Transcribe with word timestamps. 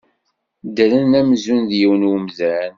Ddren 0.65 1.11
amzun 1.19 1.61
d 1.69 1.71
yiwen 1.79 2.07
umdan. 2.13 2.69